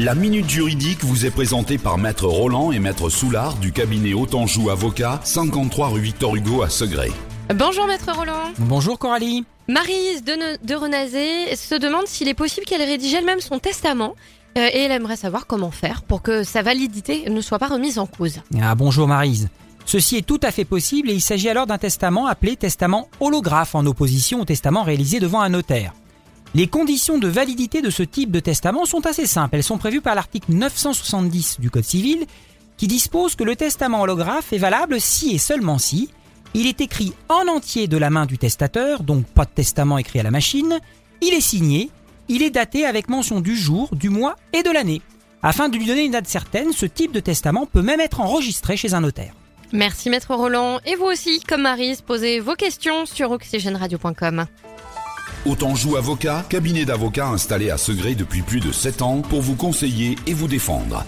[0.00, 4.70] La Minute Juridique vous est présentée par Maître Roland et Maître Soulard du cabinet Autanjou
[4.70, 7.10] Avocat, 53 rue Victor Hugo à Segré.
[7.52, 8.52] Bonjour Maître Roland.
[8.60, 9.44] Bonjour Coralie.
[9.66, 14.14] Marise de, Renazé se demande s'il est possible qu'elle rédige elle-même son testament
[14.56, 17.98] euh, et elle aimerait savoir comment faire pour que sa validité ne soit pas remise
[17.98, 18.36] en cause.
[18.62, 19.48] Ah bonjour Marise.
[19.84, 23.74] Ceci est tout à fait possible et il s'agit alors d'un testament appelé testament holographe
[23.74, 25.92] en opposition au testament réalisé devant un notaire.
[26.54, 29.56] Les conditions de validité de ce type de testament sont assez simples.
[29.56, 32.26] Elles sont prévues par l'article 970 du Code civil
[32.76, 36.10] qui dispose que le testament holographe est valable si et seulement si
[36.54, 40.20] il est écrit en entier de la main du testateur, donc pas de testament écrit
[40.20, 40.78] à la machine,
[41.20, 41.90] il est signé,
[42.28, 45.02] il est daté avec mention du jour, du mois et de l'année.
[45.42, 48.76] Afin de lui donner une date certaine, ce type de testament peut même être enregistré
[48.76, 49.34] chez un notaire.
[49.72, 54.46] Merci Maître Roland et vous aussi, comme Marise, posez vos questions sur oxygèneradio.com.
[55.48, 60.16] Autanjou Avocat, cabinet d'avocats installé à Segré depuis plus de 7 ans pour vous conseiller
[60.26, 61.06] et vous défendre.